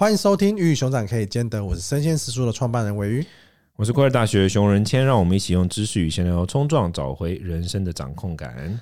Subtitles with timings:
[0.00, 3.26] 欢迎收听《鱼与熊掌可以兼得》，我是生鲜食书的创办人韦鱼，
[3.74, 8.80] 我是快乐大学的熊仁谦，让我们一起用知识与闲聊冲撞，找回人生的掌控感。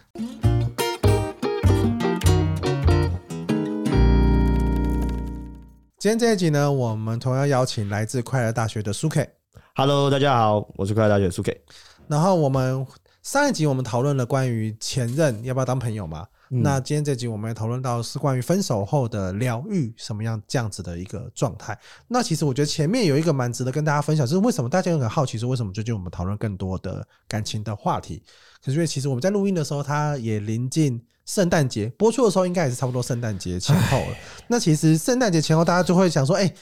[5.99, 9.27] 今天这一集呢，我们同样邀请来自快乐大学的苏 K。
[9.75, 11.59] Hello，大家好，我是快乐大学苏 K。
[12.09, 12.87] 然后我们
[13.23, 16.27] 上一集我们讨论了关于前任要不要当朋友嘛？
[16.51, 21.79] 嗯、那今天这集我们也讨论到是关于分手后的疗愈，什么样这样子的一个状态。
[22.09, 28.23] 那其实我觉得前面有一个蛮值得跟大家分享，就是为什么大家很好奇说为什么最近我们讨论更多的感情的话题？
[28.65, 34.17] 可是因为其实我们在录音的时候，它也临近圣诞节，播出的时候应该也是差不多圣诞节前后了。
[34.49, 36.53] 那其实圣诞节前后，大家就会想说，哎，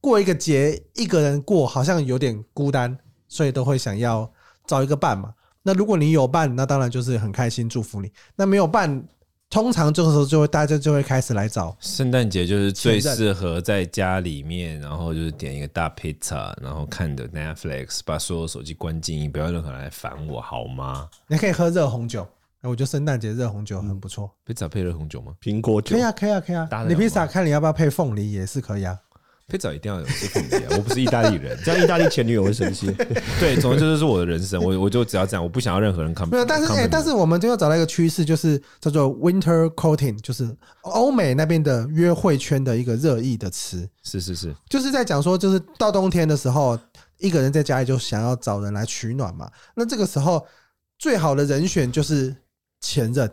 [0.00, 2.96] 过一个节一个人过好像有点孤单，
[3.28, 4.30] 所以都会想要
[4.66, 5.34] 找一个伴嘛。
[5.62, 8.12] 那如果你有伴，那当然就是很开心，祝福你。
[8.36, 9.04] 那没有伴。
[9.54, 21.08] 通常这个时候就会大家就会开始来找圣诞节，就是最适合在家里面，然后就是点一个大 pizza，，然后看的 Netflix，把所有手机关静音，不要任何人来烦我，好吗？
[21.28, 22.26] 你可以喝热红酒，
[22.62, 24.28] 我觉得圣诞节热红酒很不错。
[24.44, 25.32] 披萨配热红酒吗？
[25.40, 26.68] 苹果酒可以啊，可以啊，可以啊。
[26.88, 28.98] 你披萨看你要不要配凤梨也是可以啊。
[29.46, 30.68] 配早一定要有这份子啊！
[30.76, 32.90] 我不是意大利人，这样意大利前女友会生气。
[33.38, 36.26] 对，总之这就是我的人生，我我就只要这样，我不想要任何人看。
[36.28, 40.48] 没有，但是哎、欸，但是我们就要找到一个趋势，就是叫做 winter courting，就是
[40.80, 43.86] 欧美那边的约会圈的一个热议的词。
[44.02, 46.78] 是是是，就是在讲说，就是到冬天的时候，
[47.18, 49.50] 一个人在家里就想要找人来取暖嘛。
[49.76, 50.46] 那这个时候
[50.98, 52.34] 最好的人选就是
[52.80, 53.30] 前任。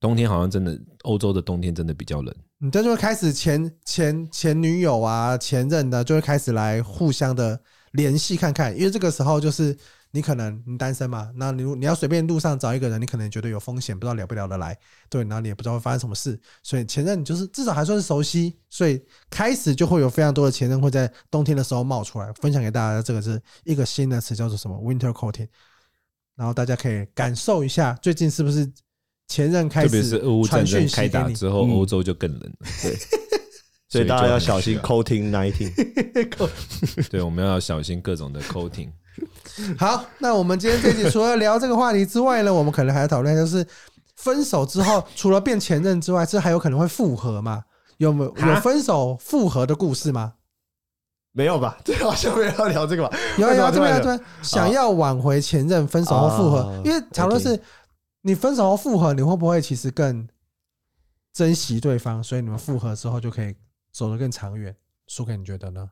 [0.00, 2.34] 冬天好像真的，欧洲的冬天真的比较冷。
[2.62, 7.58] 你这就会开始前前前女友啊，前任的就会开始来互相的
[7.92, 9.74] 联系看看，因为这个时候就是
[10.10, 14.76] 你可能你单身嘛，那你你要随便路上找一个人，你可能觉得有风险，不知道聊不聊得来，
[15.08, 23.00] 对，然后你也不知道会发生什么事，所以前任就是至少还算是熟悉，所以开始就会有非常多的前任会在冬天的时候冒出来，分享给大家。
[23.00, 25.48] 这个是一个新的词，叫做什么 Winter Courting，
[26.36, 28.70] 然后大家可以感受一下最近是不是。
[29.30, 32.66] 前任开始，特别是俄乌战争开打之后，欧洲就更冷了。
[32.82, 32.98] 对，
[33.88, 35.70] 所以大家要小心 coating nineteen。
[37.08, 38.90] 对，我们要小心各种的 coating。
[39.78, 43.64] 好，那我们今天这集除了聊这个话题之外呢，我们可能还要讨论，就是
[44.16, 47.62] 分手之后，除了变前任之外，这还有可能会复合吗？
[47.98, 50.32] 有没有有分手复合的故事吗？
[51.32, 51.78] 没有吧？
[51.84, 53.16] 这好像没有要聊这个吧？
[53.38, 57.56] 有啊有啊，这边这边想要挽回前任，分手后复合，因为讨论是。
[58.22, 60.28] 你分手后复合，你会不会其实更
[61.32, 62.22] 珍惜对方？
[62.22, 63.56] 所以你们复合之后就可以
[63.90, 64.76] 走得更长远。
[65.06, 65.90] 苏凯你觉得呢？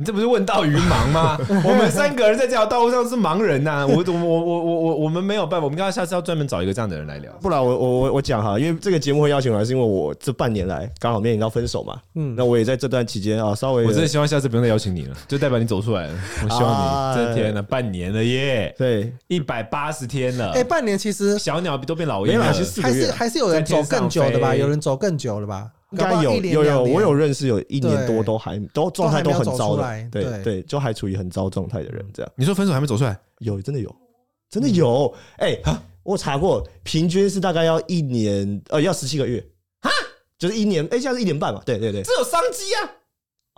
[0.00, 1.36] 你这不是问道于盲吗？
[1.66, 3.86] 我们三个人在这条道路上是盲人呐、啊！
[3.88, 7.32] 我我我我我我我们没有办法，我们刚刚下次要专门找一个这样的人来聊。
[7.42, 11.98] 不然我我我我讲哈，因为这个节目会邀请我来，是因为我这半年来刚好面临到分手嘛。
[12.14, 16.12] 嗯，那我也在这段期间啊，稍微我真的希望下次不用再邀请你了， 就代表你走出来了。
[16.44, 16.70] 我希望
[17.10, 20.52] 你这天呢，半年了耶，对，一百八十天了。
[20.52, 22.52] 哎，半年其实小鸟都变老鹰了，还
[22.92, 24.54] 是还是有人走更久的吧？
[24.54, 25.66] 有人走更久了吧？
[25.92, 32.30] 应该有有有，我有认识有一年多都还都状态都很糟的，对对，就还处于很糟状态的人这样。
[32.36, 33.18] 你说分手还没走出来？
[33.38, 33.94] 有真的有，
[34.50, 35.14] 真的有。
[35.38, 35.58] 哎，
[36.02, 39.42] 我查过，平均是大概要一年，呃，要十七个月
[39.80, 39.90] 哈，
[40.38, 41.62] 就是一年，哎，现在是一年半嘛。
[41.64, 42.92] 对对对，这有商机啊！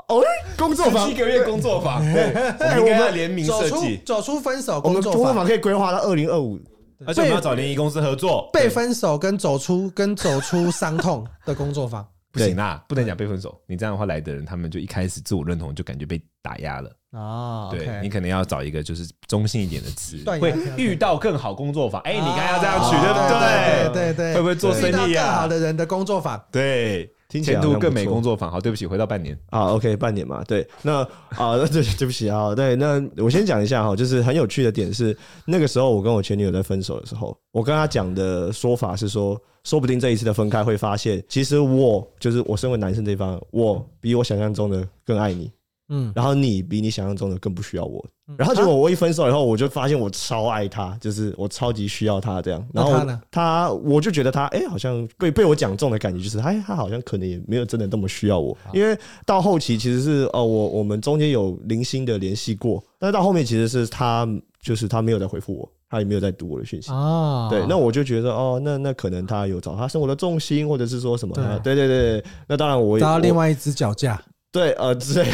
[0.09, 0.23] 哦，
[0.57, 6.59] 工作坊，七个月工作坊， 我们应该联名设计，走出分手，我们工作坊可以规划到二零二五。
[7.07, 12.07] 而且我们要找联谊公司合作，被分手跟走出跟走出伤痛的工作坊。
[12.33, 13.61] 不行啦，不能讲被分手。
[13.67, 17.69] 你这样的话来的人，他们就一开始自我认同就感觉被打压了啊。
[17.71, 22.01] 对，你可能要找一个就是中性一点的词，会遇到更好工作法。
[22.01, 24.13] 哎，你看要这样取对不对？
[24.13, 25.25] 对对，会不会做生意啊？
[25.25, 28.51] 更好的人的工作法，对，前途更美工作坊。
[28.51, 31.03] 好，对不起，回到半年啊，OK，半年嘛，对，那
[31.37, 39.41] 啊， 对，对不起啊，对，那我先讲一下哈，就是很有趣的点是，那个时候我跟我前女友在分手的时候，我跟她讲的说法是说。
[39.63, 45.53] 说不定这一次的分开会发现，其实我就是我身为男生这一方，我比我想象中的更爱你，
[45.91, 48.04] 嗯，然后你比你想象中的更不需要我，
[48.37, 58.97] 然后结果我一分手以后，我就发现我超爱他，就是我超级需要他这样，然后他我就觉得他哎，好像被被我讲中的感觉就是，哎，他好像可能也没有真的那么需要我，因为
[59.27, 64.27] 到后期其实是哦，我我们中间有零星的联系过，但是到后面其实是他
[64.63, 65.69] 就是他没有再回复我。
[65.92, 66.92] 他也没有在读我的讯息。
[66.92, 71.34] 啊，对，那我就觉得哦，那那可能他有找他生活的重心，或者是说什么？
[71.65, 71.75] 对。
[71.75, 74.22] 对对，那当然我也，找到另外一只脚架，
[74.53, 75.25] 对呃， 对，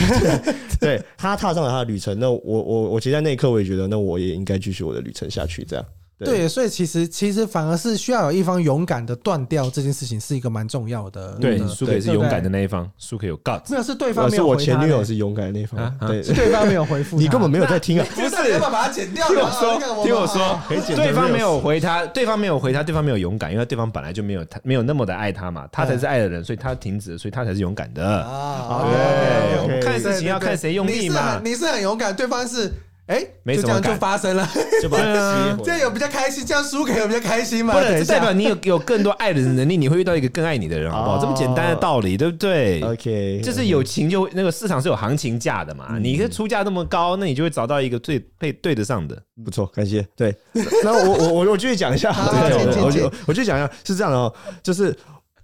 [0.79, 5.85] 对他踏上了他的旅程，那我我我其实在那一刻我也觉得，那我也应该继续我的旅程下去，这样。
[6.19, 11.33] 对，所以其实其实反而是需要有一方勇敢的断掉这件事情，是一个蛮重要的。
[11.35, 13.71] 对，苏可是勇敢的那一方，苏可有 guts。
[13.71, 14.43] 没有，是对方没有。
[14.43, 17.17] 是我前女友是勇敢的那一方，对，是对方没有回复。
[17.21, 18.07] 你根本没有在听啊！
[18.17, 19.29] 不是，要把它剪掉？
[19.29, 20.59] 听我说，听我说，
[20.97, 28.87] 对方没有回他，对方没有回他，对方没有勇敢，因为对方本来就没有他没有那么的爱他嘛，他才是爱的人，所以他停止，所以他才是勇敢的啊。
[28.91, 31.43] 对，我们看事情要看谁用力嘛。
[31.45, 32.73] 你是很勇敢，对方是。
[33.07, 33.21] 哎，
[33.55, 34.45] 就这样就发生了，
[34.83, 37.73] 就把它这样有比较开心，这样输给有比较开心嘛？
[37.73, 41.21] 不能代表你有有更多爱的能力，你会遇到一个更爱你的人，好不好？
[41.21, 45.99] 这么简单的道理，对不对？OK，就是有情就那个市场是有行情价的嘛。
[46.01, 49.17] 你的出价那么高，那你就会找到一个最配对得上的。
[49.45, 50.05] 不错，感谢。
[50.17, 50.35] 对，
[50.83, 54.93] 那我我我我继续讲一下，我就我继续讲一下，是这样的哦，就是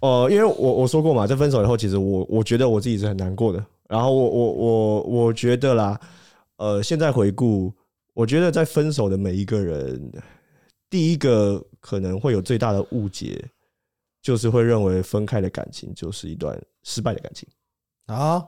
[0.00, 3.64] 呃，因为我我说过嘛，在分手以后，其实我我觉得我自己是很难过的。
[3.88, 5.96] 然后我我我我觉得啦。
[6.62, 7.74] 呃，现在回顾，
[8.14, 10.12] 我觉得在分手的每一个人，
[10.88, 13.44] 第一个可能会有最大的误解，
[14.22, 17.48] 就是会认为分开的感情就是一段失败的感情
[18.06, 18.40] 啊。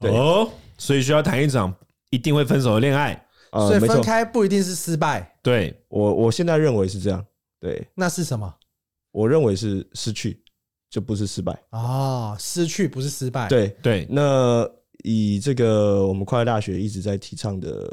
[0.00, 1.72] 对哦，所以需要谈一场
[2.10, 3.14] 一定会分手的恋爱。
[3.52, 5.38] 所以分开不一定是失败。
[5.40, 7.24] 对，我我现在认为是这样。
[7.60, 8.52] 对，那是什么？
[9.12, 10.42] 我认为是失去，
[10.90, 12.36] 就不是失败啊。
[12.40, 13.46] 失去不是失败。
[13.46, 14.68] 对对，那。
[15.02, 17.88] 以这个我们快乐大学一直在提倡的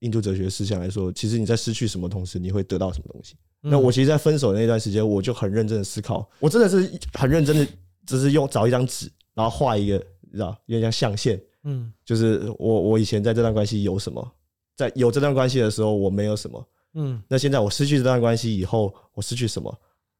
[0.00, 3.34] 印度哲学思想来说，其实你在失去什么同时，你会得到什么东西？
[3.60, 7.66] 那我其实，在分手的那段时间，我就很认真的思考，我真的是很认真的，
[8.06, 14.32] 只是用找一张纸，然后画一个，你知道，有点像象限，嗯，就是我我以前在这段关系有什么，
[14.76, 19.76] 在有这段关系的时候我没有什么，嗯，那现在我失去这段关系以后，我失去什么？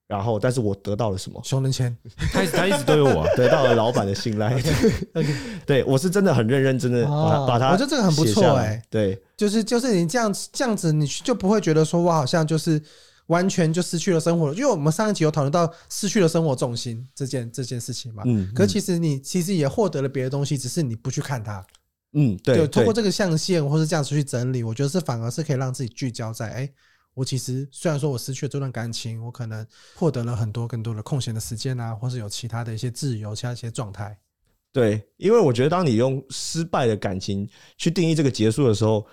[0.08, 1.41] 然后，但是我得到了什么？
[1.43, 1.97] 熊仁谦，
[2.32, 4.56] 他他一直都有我， 得到了老板的信赖。
[5.67, 8.81] 对，我是真的很认认真的把把他，我觉得这个很不错哎。
[8.88, 12.81] 对，就是就是你这样子这样子，你就不会觉得说我好像就是
[13.26, 18.23] 完全就失去了生活，因为我们上一集有讨论到失去了生活重心这件这件事情嘛。
[18.26, 18.49] 嗯。
[18.55, 21.67] 可其实你其实也获得了别的东西，只是你不去看它。
[22.12, 22.58] 嗯，对。
[22.58, 26.70] 就通过这个象限或是这样子去整理，我觉得是反而是可以让自己聚焦在哎。
[27.16, 34.14] 我其实虽然说我失去了这段感情，我可能获得了很多更多的空闲的时间啊，或是有其他的一些自由，其他一些状态。
[34.70, 37.48] 对，因为我觉得当你用失败的感情
[37.78, 39.06] 去定义这个结束的时候，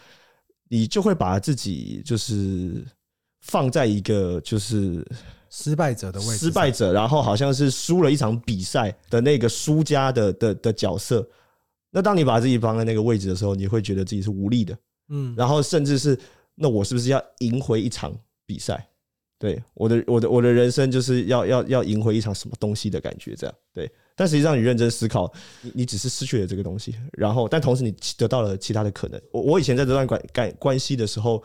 [0.67, 2.85] 你就会把自己就是
[3.39, 5.09] 放在一个就是
[5.49, 11.25] 失败者的位置，失败者，然后好像是输了一场比赛的那个输家的的的角色。
[11.89, 14.77] 那当你把自己放在那个位置的时候，你会觉得自己是无力的，
[15.07, 16.19] 嗯，然后甚至是。
[16.55, 18.13] 那我是不是要赢回一场
[18.45, 18.87] 比赛？
[19.39, 23.91] 对，我的我的我的人生就是要要要赢回一场什么东西的感觉，这样对。
[24.15, 29.21] 但实际上你认真思考，你你只是失去了这个东西，然后但同时你得到了其他的可能。
[29.31, 31.43] 我我以前在这段关关关系的时候。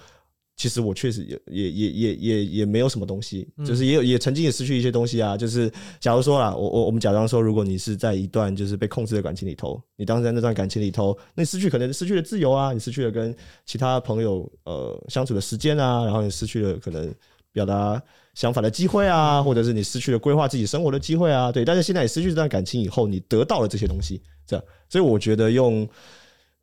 [0.58, 5.36] 其实我确实也也也也也也没有什么东西，就是也有也曾经也失去一些东西啊。
[5.36, 13.32] 就是假如说啦，我我我们假装说，如果你是在一段就是被控制的感情里头，你当时在那段感情里头，那你失去可能失去了自由啊，你失去了跟
[13.64, 17.14] 其他朋友呃相处的时间啊，然后你失去了可能
[17.52, 18.02] 表达
[18.34, 21.52] 想法的机会啊，或者是你失去了规划自己生活的机会啊。
[21.52, 25.88] 对，但是现在你失去这段感情以后，你得到了这些东西，这样，所以我觉得用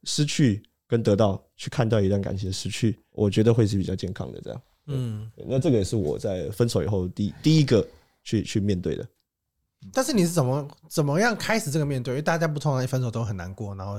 [0.03, 0.61] 失去。
[0.95, 4.39] 跟得到去看待一段感情的失去，我觉得会是比较健康的。
[4.39, 7.85] 这样，嗯，那这个也是我在分手以后第第一个
[8.23, 9.05] 去去面对的。
[9.91, 12.13] 但是你是怎么怎么样开始这个面对？
[12.13, 13.95] 因为大家不通常一分手都很难过，然后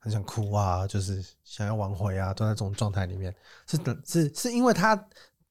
[0.00, 3.32] 很想哭啊，就是想要挽回啊，都在这种状态里面。
[3.68, 5.00] 是是是因为他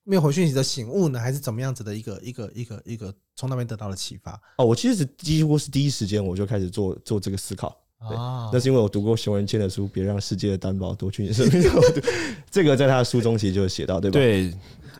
[0.03, 4.34] 没有回讯息的醒悟呢，还是怎么样子的一个一个一个一个从那边得到了启发？
[4.58, 7.79] 哦，我其实几乎是第一时间我就开始做做这个思考。
[8.07, 8.17] 对，
[8.51, 11.63] 那是因为我读过熊仁谦的书，别让世界的担保夺去你生命。
[12.51, 14.13] 这个在他的书中其实就写到，对吧？
[14.13, 14.53] 对。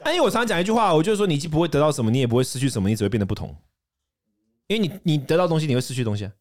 [0.08, 3.56] 因为我常常讲一句话，我就是说，你既不会得到什么，你也不会失去什么，你只会变得不同。
[4.68, 6.32] 因为你你得到东西，你会失去东西啊；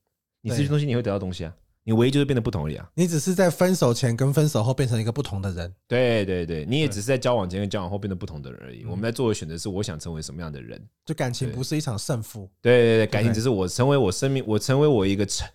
[0.40, 1.54] 你失去东西，你会得到东西啊。
[1.85, 2.88] 你唯一就是变得不同而已啊。
[2.95, 5.73] 你只是在分手前跟分手后变成一个不同的人。
[5.88, 8.85] 对对对，你也只是在交往前跟交往后变得不同的人而已。
[8.85, 10.81] 我们在做的选择是，我想成为什么样的人。
[11.04, 12.49] 就感情不是一场胜负。
[12.61, 15.47] 对对对，感情只是我成为我生命，我成为我一个成。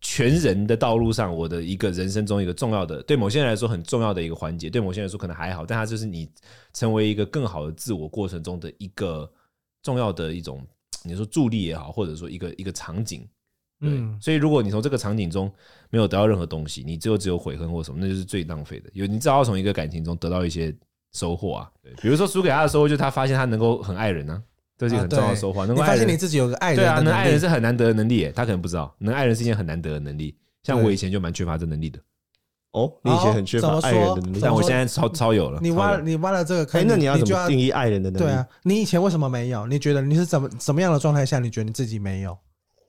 [0.00, 6.30] 全人的道路上，我的一个人生中一个重要的，对某些人来说很重要的一个环节，对某些人来说可能还好，但它就是你
[6.72, 9.30] 成为一个更好的自我过程中的一个
[9.82, 10.64] 重要的一种，
[11.02, 13.26] 你说助力也好，或者说一个一个场景。
[13.78, 15.52] 对，所以如果你从这个场景中
[15.90, 18.88] 没有得到任何东西，你最后只有悔恨或什么，那就是最浪费的。
[18.94, 20.74] 有你只要从一个感情中得到一些
[21.12, 24.42] 收获啊，对，比如说输给他的收获，就是他发现他能够很爱人呢。
[24.78, 25.64] 这是很重要的收获。
[25.66, 28.30] 能发现你自己有个爱人，对啊，能爱人是很难得的能力。
[28.34, 30.36] 他可能不知道，能爱人是一件很难得的能力。
[30.62, 31.98] 像我以前就蛮缺乏这能力的。
[32.72, 35.58] 哦，你以前很缺乏爱人的能力，但我现在超超有了。
[35.62, 38.24] 你挖了你挖了这个坑，那你要怎么定义爱人的能力？
[38.24, 39.66] 对啊，你以前为什么没有？
[39.66, 42.36] 你觉得你是怎么怎么样的状态下，你觉得你自己没有？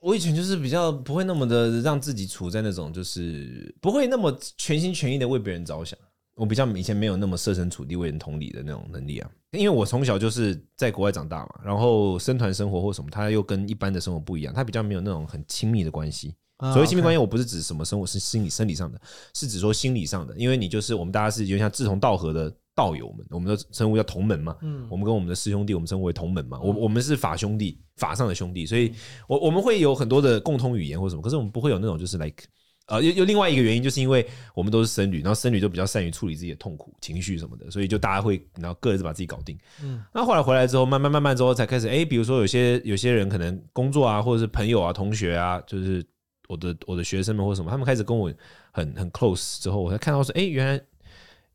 [0.00, 5.98] 我以前就是比较不会那么的让自己处在那种，就是不会那么全心全意的为别人着想。
[6.38, 16.34] 我比较以前没有那么设身处地为人同理的那种能力啊，因为我从小就是在国外长大嘛，然后生团生活或什么，他又跟一般的生活不一样，他比较没有那种很亲密的关系。
[16.72, 19.00] 所谓亲密关系，我不是指什么生活是心理生理上的，
[19.34, 28.92] 是指说心理上的，因为你就是我们大家是有点像志同道合的道友们，我们的称呼叫同门嘛，嗯，我们跟我们的师兄弟，我们称为同门嘛，我我们是法兄弟，法上的兄弟，所以
[29.26, 32.44] 我我们会有很多的共通语言或什么，可是我们不会有那种就是 like。
[32.88, 39.56] 呃，又又另外一个原因，就是因为我们都是僧侣，然后僧侣就比较善于处理自己的痛苦、情绪什么的，所以就大家会然后各自把自己搞定。
[39.82, 46.04] 嗯，那后来回来之后，慢慢慢慢之后才开始，哎，比如说有些有些人可能工作啊，或者是朋友啊、同学啊，就是
[46.48, 48.32] 我的我的学生们或什么，他们开始跟我
[48.72, 50.82] 很很 close 之后，我才看到说，哎，原来。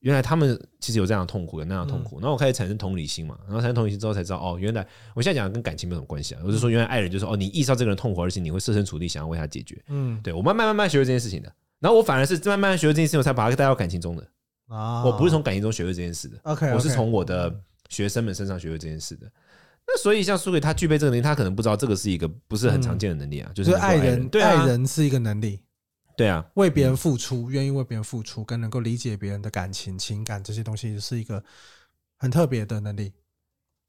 [0.04, 14.28] 原来他们其实有这样的痛苦，有那样的痛苦，然后我开始产生同理心嘛，然后产生同理心之后才知道，哦，原来我现在讲的跟感情没有什么关系啊，我是说，原来爱人就是哦，你意识到这个人痛苦，而且你会设身处地想要为他解决，嗯，对，我慢慢慢慢学会这件事情的，然后我反而是慢慢学会这件事情，我才把它带到感情中的。
[14.68, 17.54] 啊，我不是从感情中学会这件事的，OK，我是从我的
[17.90, 19.30] 学生们身上学会这件事的。
[19.86, 25.60] 那所以像苏伟他具备这个能力，他可能不知道这个是一个不是很常见的能力啊，就是爱人，对，爱人是一个能力。
[26.16, 31.44] 对啊，为别人付出，愿意为别人付出，跟能够理解别人的感情、情感这些东西，是一个
[32.18, 33.12] 很特别的能力。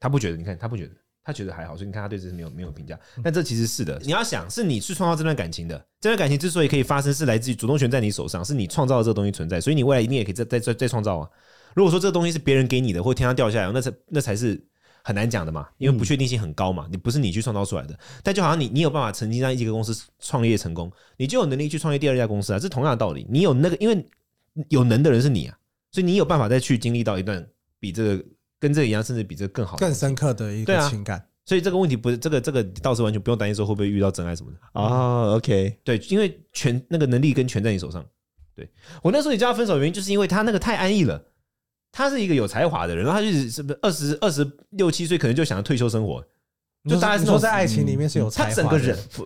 [0.00, 2.98] 他不觉得，你看他不觉得，他觉得还好，所以你看他对这是没有没有评价。
[3.22, 11.30] 但这其实是的，你要想，是你去创造这段感情的，这段感情之所以可以发生，是来自于主动权在你手上，是你创造的这个东西存在，所以你未来一定也可以再再再再创造啊。
[11.74, 14.66] 如果说这个东西是别人给你的，或天上掉下来，那才那才是。
[15.06, 23.26] 很难讲的嘛，因为不确定性很高嘛，你不是你去创造出来的，但就好像你，你有办法曾经让一个公司创业成功，你就有能力去创业第二家公司啊，这是同样的道理。
[23.28, 24.04] 你有那个，因为
[24.70, 25.58] 有能的人是你啊，
[25.92, 27.46] 所以你有办法再去经历到一段
[27.78, 28.24] 比这个
[28.58, 31.22] 跟这个一样，甚至比这个更好、更深刻的一个情感。
[31.44, 35.34] 所以这个问题不是这个这个倒是完全不用担心说会不会遇到真爱什么的啊。
[35.34, 38.02] OK，对，因为权那个能力跟权在你手上。
[38.56, 38.66] 对，
[39.02, 41.22] 我那时候你叫他分手的原因，就是因为他那个太安逸了。
[41.96, 46.20] 他是一个有才华的人，然后他就是是不是二十二十六七岁，可能就想要退休生活，
[46.90, 49.24] 就大概是说在爱情里面是有才华，他整个人 不，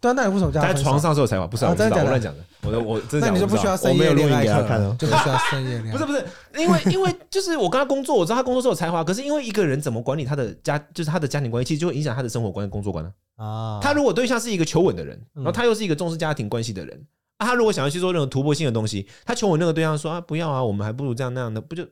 [0.00, 0.60] 对，那你为什么叫？
[0.62, 6.24] 他在床上是有才华，不是我乱讲的，我我真的那你就不需要深夜恋爱给他看了，就不需要深夜恋爱， 不是不是，
[6.56, 13.04] 因为因为就是我跟他工作，我知道他工作是有才华，可是因为一个人怎么管理他的家，就是他的家庭关系，其实就会影响他的生活观、工作观
[13.36, 13.80] 啊。
[13.82, 17.04] 他如果对象是一个求稳的人，然后他又是一个重视家庭关系的人。
[17.40, 21.82] 啊，他如果想要去做任何突破性的东西，他求我那个对象说啊，不要啊，我们还不如这样那样的，不就？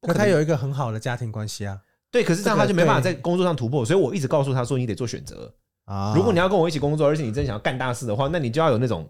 [0.00, 1.78] 可他有一个很好的家庭关系啊。
[2.10, 5.52] 对，可是这样他就没办法在工作上突破，所以我一直告诉他说，你得做选择
[5.86, 6.12] 啊。
[6.14, 9.08] 如果你要跟我一起工作，而且你真想要干大事的话，那你就要有那种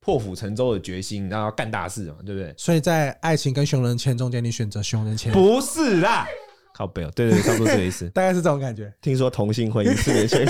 [0.00, 2.54] 破釜沉舟的决心，然后要干大事嘛，对不对？
[2.56, 5.32] 所以在爱情跟熊仁谦中间，你选择熊仁谦？
[5.32, 6.26] 不是啦，
[6.72, 8.92] 靠背哦，对对，差不多这个意思， 大概是这种感觉。
[9.02, 10.46] 听说同性婚姻四年前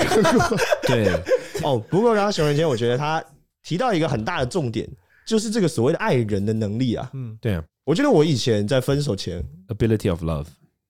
[0.83, 1.11] 对
[1.63, 3.23] 哦，不过刚刚熊仁谦，我觉得他。
[3.63, 4.87] 提到一个很大的重点，
[5.25, 7.09] 就是这个所谓的爱人的能力啊。
[7.13, 10.47] 嗯，对啊，我觉得我以前在分手前，ability of love，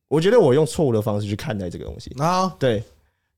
[0.07, 2.47] 我觉得我用错误的方式去看待这个东西啊。
[2.59, 2.83] 对，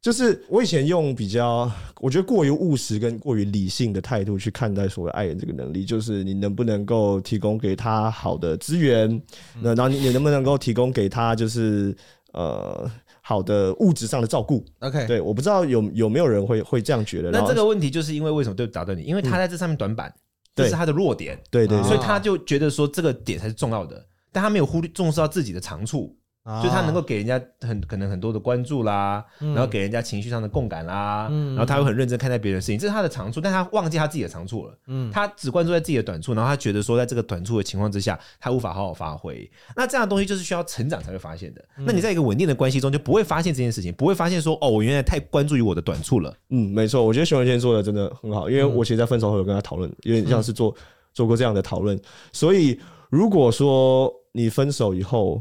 [0.01, 9.21] 就是我以前用比较，我觉得过于务实跟过于理性的态度去看待所谓爱人这个能力，就是你能不能够提供给他好的资源，
[9.61, 11.95] 那然后你你能不能够提供给他就是
[12.33, 12.89] 呃。
[13.22, 17.32] 好的物质上的照顾，OK，对，我不知道有有没有人会会这样觉得。
[17.32, 19.04] 那这个问题就是因为为什么对打断你？
[19.04, 20.13] 因为他在这上面短板，
[20.56, 26.18] 这是他的弱点，对对，所以他就觉得说这个点才是重要的，但他没有忽略重视到自己的长处。
[26.63, 34.75] 就他能够给人家很可能很多的关注啦，然后给人家情绪上的共感啦，然后他会很认真看待别人的事情，这是他的长处，但他忘记他自己的长处了。
[34.88, 39.48] 嗯，他只关注在自己的短处，然后他觉得说，在这个短处的情况之下，他无法好好发挥。
[39.75, 41.63] 那这样的东西就是需要成长才会发现的。
[41.77, 46.33] 那你在一个稳定的关系中，就不会发现这件事情，不会发现说，哦，我原来太关注于我的短处了。
[46.50, 50.75] 嗯，没错，我觉得熊仁谦做的真的很好，因为我其实，在分手后有跟他讨论，有点像是做
[51.13, 52.00] 做过这样的讨论。
[52.33, 52.79] 所以，
[53.12, 55.39] 如果说你分手以后，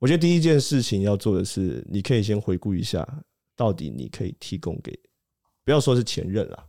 [0.00, 3.06] 我觉得第一件事情要做的是，你可以先回顾一下，
[3.54, 4.98] 到底你可以提供给，
[5.64, 6.66] 不要说是前任了，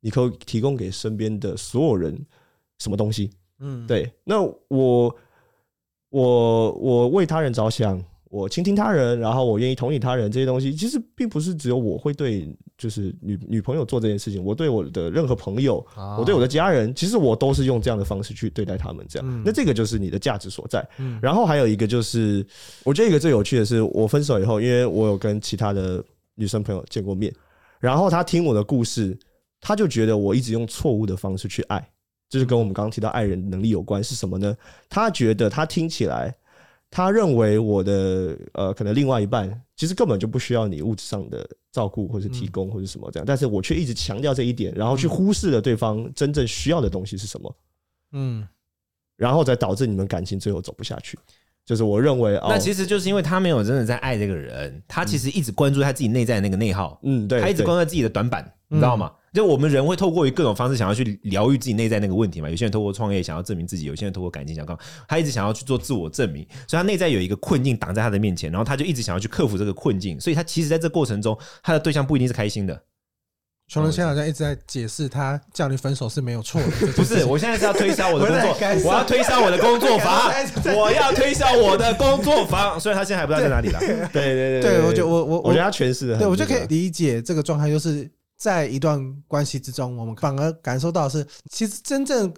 [0.00, 2.16] 你可以提供给身边的所有人
[2.78, 3.30] 什么东西？
[3.58, 4.08] 嗯，对。
[4.22, 5.16] 那我
[6.10, 8.00] 我我为他人着想。
[8.28, 14.42] 我倾听他人，然后我愿意同理他人，这些东西其实并不是只有我会对，就是女女朋友做这件事情。
[14.42, 15.84] 我对我的任何朋友，
[16.18, 19.04] 我对我的家人，其实我都是用这样的方式去对待他们。
[19.08, 20.86] 这样，那这个就是你的价值所在。
[21.20, 22.46] 然后还有一个就是，
[22.84, 26.02] 我觉得一个最有趣的是，我分手以后，因为我有跟其他的
[26.34, 27.32] 女生朋友见过面，
[27.78, 29.18] 然后他听我的故事，
[29.60, 31.86] 他就觉得我一直用错误的方式去爱。
[32.28, 34.52] 就是跟我们刚刚提到爱人能力有关，是什么呢？
[34.88, 36.34] 他觉得他听起来，
[36.90, 47.56] 他认为我的呃，可能另外一半其实根本就不需要你物质上的照顾或者提供或者什么这样，但是我却一直强调这一点，然后去忽视了对方真正需要的东西是什么，
[48.12, 48.48] 嗯，
[49.18, 51.18] 然后再导致你们感情最后走不下去。
[51.66, 59.12] 就是我认为，那其实就是因为他没有真的在爱这个人，他其实一直关注他自己内在的那个内耗，嗯，对，他一直关注自己的短板，你知道吗？
[59.36, 62.48] 就我们人会透过于各种方式想要去疗愈自己内在那个问题嘛。
[62.48, 72.82] 有些人透过创业想要证明自己，有些人透过感情想要，他一直想要去做自我证明，所以他内在有一个困境挡在他的面前，然后他就一直想要去克服这个困境，所以他其实在这过程中，他的对象不一定是开心的。
[73.68, 76.68] 穷人现在好像一直在解释，他叫你分手是没有错的。
[76.92, 80.30] 不是，我现在是要推销我的工作，我要推销我的工作房，
[80.78, 82.78] 我要推销我的工作房。
[82.78, 83.80] 虽然他现在还不知道在哪里了。
[83.80, 92.32] 对对对，对我觉得我我我觉得他诠释的，对我就可以理解这个状态，就是在一段关系之中，我们反而感受到的是，其实真正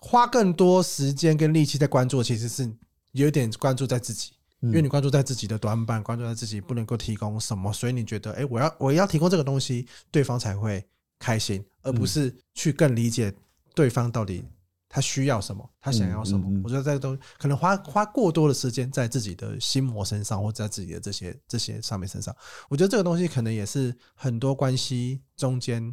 [0.00, 2.70] 花更多时间跟力气在关注，其实是
[3.12, 4.32] 有点关注在自己。
[4.60, 10.82] 因为你关注在自己的短板，关注在自己不能够提供什么，所以你觉得，哎，我要我要提供这个东西，对方才会
[11.18, 13.30] 开心，而不是去更理解
[13.74, 14.42] 对方到底
[14.94, 16.48] 他需要什么，他想要什么。
[16.62, 22.32] 我觉得这都可能花花过多的时间在自己的心魔身上，或者在自己的这些这些上面身上。
[22.68, 25.92] 我觉得这个东西可能也是很多关系中间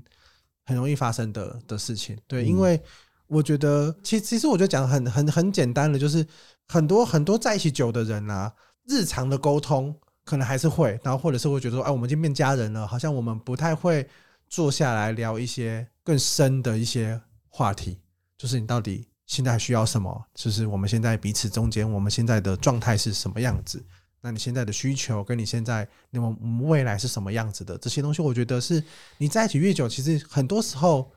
[0.66, 2.16] 很容易发生的的事情。
[2.28, 2.80] 对，因为
[3.26, 6.24] 我觉得，其实其实我觉得讲很很很简单的，就是。
[6.68, 8.50] 很多很多在一起久的人啊，
[8.88, 9.94] 日常的沟通
[10.24, 14.08] 可能还是会，然后或者是会觉得说，哎，我们已经变家人了，好像我们不太会
[14.48, 18.00] 坐下来聊一些更深的一些话题，
[18.42, 20.26] 就是你到底现在需要什么？
[20.34, 23.86] 就是我们现在彼此中间，我们现在的状态是什么样子？
[24.20, 26.36] 那你现在的需求跟你现在那么
[26.68, 27.78] 未来是什么样子的？
[27.78, 28.84] 这些东西，我觉得是
[29.20, 31.12] 你在一起越久，其实很多时候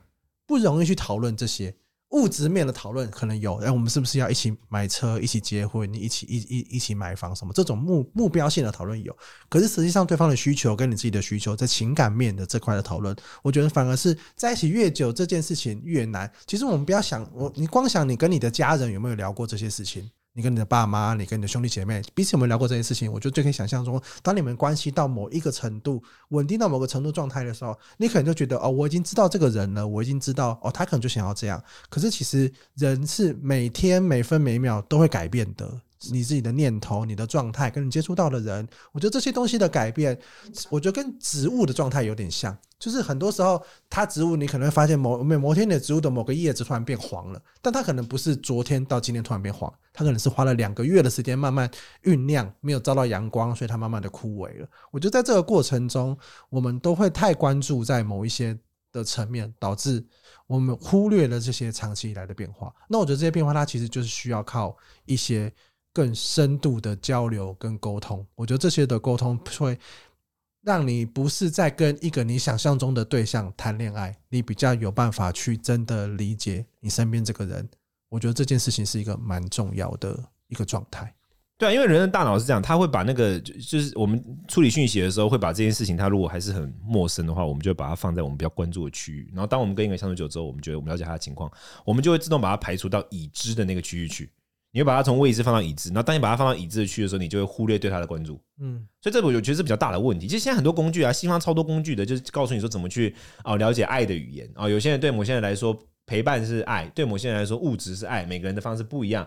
[0.45, 1.75] 不容易去讨论这些。
[2.11, 7.51] 物质面的讨论可能有，哎，我们是不是要一起买车、一起结婚、一起一一一起买房什么？
[7.53, 9.15] 这种目目标性的讨论有，
[9.49, 16.31] 可是实际上对方的需求跟你自己的需求，在情感面的这块的讨论，我觉得反而是在一起越久，这件事情越难。
[16.47, 20.09] 其实我们不要想，我你光想你跟你的家人有没有聊过这些事情。
[20.37, 23.09] 你跟你的爸妈，你跟你的兄弟姐妹，彼此有没有聊过这些事情？
[23.09, 31.63] 我觉得就可以想象中，当你们关系到某一个程度，稳定到某个程度状态的时候，你可能就觉得哦，我已经知道这个人了，我已经知道哦，他可能就想要这样。
[31.89, 35.81] 可是其实人是每天每分每秒都会改变的。
[36.11, 40.17] 你自己的念头、你的状态，跟你接触到的人，我觉得这些东西的改变，
[40.69, 42.57] 我觉得跟植物的状态有点像。
[42.77, 51.69] 就是很多时候，它植物你可能会发现某某某天的植物的某个叶子突然变黄了，但它可能不是昨天到今天突然变黄，它可能是花了两个月的时间慢慢
[52.03, 54.67] 酝酿，没有遭到阳光，所以它慢慢的枯萎了。
[54.91, 56.15] 我觉得在这个过程中，
[56.49, 58.55] 我们都会太关注在某一些
[58.91, 60.05] 的层面，导致
[60.45, 62.75] 我们忽略了这些长期以来的变化。
[62.89, 65.51] 那我觉得这些变化，它其实就是需要靠一些。
[65.95, 69.79] 更深度的交流跟沟通，我觉得这些的沟通会
[70.61, 77.65] 让你不是在跟一个你想象中的对象谈恋爱，你比较有办法去真的理解你身边这个人。
[78.09, 81.15] 我觉得这件事情是一个蛮重要的一个状态。
[81.57, 89.31] 对啊，因为人的大脑是这样，他会把那个就是我们处理讯息的时候，会把这件事情，他如果还是很陌生的话，我们就会把它放在我们比较关注的区域。
[89.31, 91.49] 然后当我们跟一个相处久之后，我们觉得我们了解他的情况，
[91.85, 94.29] 我们就会自动把它排除到已知的那个区域去。
[94.75, 98.37] 你会把它从未知放到已知，然后当你把它放到已知的区的时候，你就会忽略对它的关注。
[98.59, 100.27] 嗯，所以这我觉得是比较大的问题。
[100.27, 104.67] 其实现在很多工具啊，西方超多工具的，就是告诉你说怎么去哦了解爱的语言啊。
[104.67, 105.73] 有些人对某些人来说
[106.05, 109.25] 陪伴是爱，对某些人来说物质是爱，每个人的方式不一样。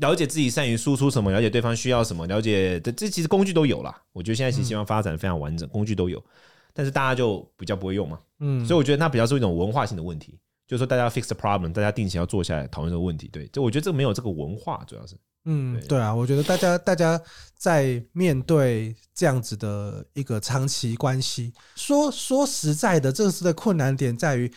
[0.00, 3.94] 了解自己善于输出什么，了解对方需要什么，了解这其实工具都有啦。
[4.14, 6.24] 我觉得现在其实西方发展非常完整，工具都有，
[6.72, 8.18] 但是大家就比较不会用嘛。
[8.40, 10.38] 嗯，所以我觉得它比较是一种文化性的问题。
[10.68, 13.26] 就是说，大家 fix the problem，大家定期要坐下来讨论这个问题。
[13.32, 17.18] 对，就我觉得这个没有这个文化，主要是，嗯，对啊，我觉得大家大家
[17.56, 24.52] 在面对这样子的一个长期关系，说说实在的，这次的困难点在于，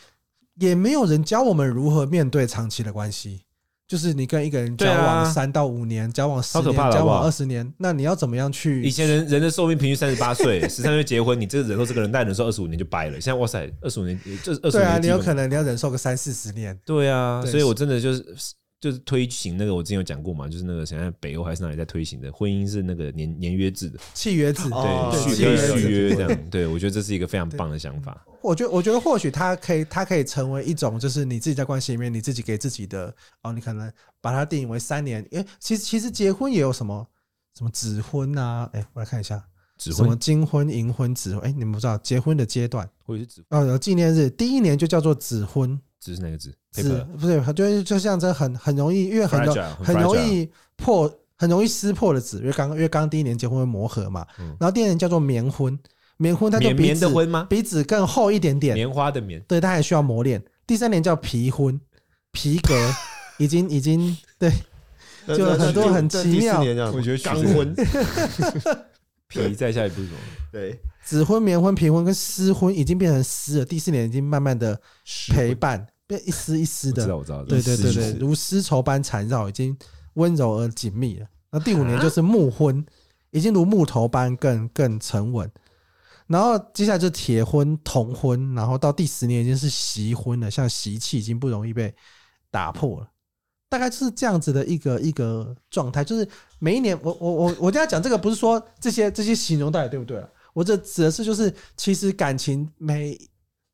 [0.55, 3.45] 也没有人教我们如何面对长期的关系。
[3.91, 8.81] 就是你跟一个人交往三到五年，交往十年，交往二十年，那你要怎么样去？
[8.83, 13.19] 以前人人的寿命平均三十八岁，十三岁结婚，你这个忍受这个人，但忍受二十五年就掰了。
[13.19, 16.79] 现在哇塞，二十五年，这二十五年，对啊，你有可能你要忍受个三四十年。
[16.85, 18.23] 对啊，所以我真的就是。
[18.79, 28.25] 就是推行那个，我之前有讲过嘛，就是那个现在北欧还是哪里在推行的婚姻是那个年年约制的契约制，对续约续约这样，对我觉得这是一个非常棒的想法。
[28.41, 37.07] 我觉得我觉得或许它可以它可以成为一种，就是你自己在关系里面你自己给自己的哦，你可能把它定义为三年，因为其实其实结婚也有什么
[37.57, 39.43] 什么指婚啊，哎，我来看一下，
[39.77, 45.79] 指婚什么金婚银婚指婚，哎，你们不知道结婚的阶段或者是指哦，纪念日第一年就叫做指婚。
[45.99, 46.51] 指是哪个纸？
[46.71, 52.39] 纸不是，就就像这很很容易，因为很容很容易破，很容易撕破的纸。
[52.39, 54.25] 因为刚因为刚第一年结婚会磨合嘛，
[54.59, 55.77] 然后第二年叫做棉婚，
[56.21, 57.07] 棉婚它就比纸
[57.49, 60.39] 比纸更厚一点点，棉花的棉，对，它还需要磨练。
[60.67, 61.81] 第三年叫皮婚，
[62.31, 62.75] 皮革
[63.39, 64.51] 已经已经对，
[65.35, 66.61] 就很多很奇妙。
[66.93, 67.73] 我觉得钢婚，
[69.27, 70.19] 皮再下一步是什么？
[70.53, 73.65] 对，纸婚、棉婚、皮婚跟丝婚已经变成丝了。
[73.65, 74.79] 第四年已经慢慢的
[75.29, 77.01] 陪伴，变一丝一丝的。
[77.17, 77.59] 我知道，我知道。
[77.59, 79.75] 对对对对，如丝绸般缠绕，已经
[80.13, 81.25] 温柔而紧密了。
[81.51, 82.85] 那第五年就是木婚，
[83.31, 85.49] 已经如木头般更更沉稳。
[86.31, 91.93] 然后接下来就是铁婚、铜婚，然后到第十年已经是习婚了，像习气已经不容易被
[92.49, 93.11] 打破了，
[93.67, 96.05] 大概就是这样子的一个一个状态。
[96.05, 96.25] 就是
[96.57, 100.29] 每一年，我我我我跟他讲这个，不是说这些这些形容到底对不对啊？
[100.53, 103.19] 我这指的是就是，其实感情每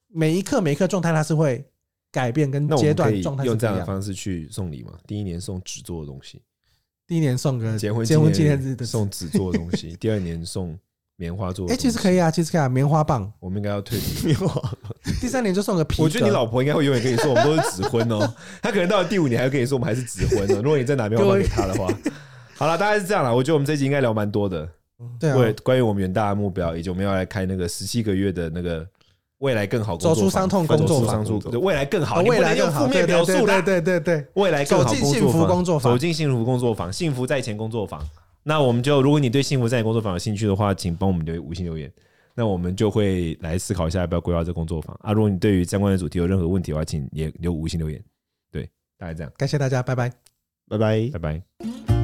[0.07, 1.63] 每一刻每一刻状态，它是会
[2.11, 3.45] 改变跟阶段状态。
[3.45, 4.93] 用这样的方式去送礼嘛？
[5.05, 6.41] 第一年送纸做的东西，
[7.05, 10.75] 第一年送个结婚结婚纪念日的送纸做的东西， 第二年送。
[11.17, 13.29] 棉花做的，哎，其实可以啊，其实可以啊，棉花棒。
[13.39, 14.61] 我们应该要退 棉花。
[15.19, 16.01] 第三年就送个皮。
[16.01, 18.19] 我觉得你老婆应该会永远跟你说，我们都是纸婚哦。
[18.61, 20.61] 她可能到了第五年还会跟你说，我们还是纸婚哦。
[20.61, 21.91] 如果你再拿棉花棒给她的话，
[22.55, 23.35] 好了，大概是这样了。
[23.35, 24.69] 我觉得我们这集应该聊蛮多的。
[25.19, 25.53] 对啊。
[25.63, 28.85] 关于我们远大的目标，以及我们要来开那个十七个月的那个
[29.39, 31.25] 未来更好工作，走出伤痛工作坊，
[31.61, 32.85] 未来更好，未来更好。
[32.85, 34.85] 负面描述对对对对，未来更好。
[34.85, 37.99] 走进幸福工作坊，走进幸福工作坊，幸福在前工作坊。
[38.47, 41.91] 那我们就，如果你对幸福在你工作坊有兴趣的话，请帮我们留五星留言。
[42.33, 45.11] 那我们就会来思考一下要不要规划这工作坊啊。
[45.11, 48.01] 如果你对于相关的主题有任何问题的话，请也留五星留言。
[48.49, 48.63] 对，
[48.97, 49.29] 大概这样。
[49.35, 50.09] 感谢大家，拜拜，
[50.69, 51.96] 拜拜，拜拜。